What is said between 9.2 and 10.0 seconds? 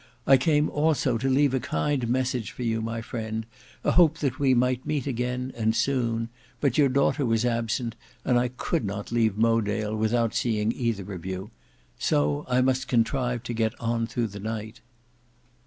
Mowedale